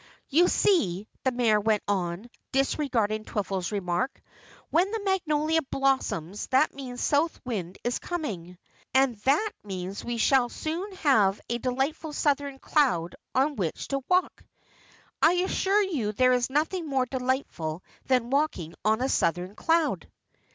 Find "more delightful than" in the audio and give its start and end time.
16.89-18.31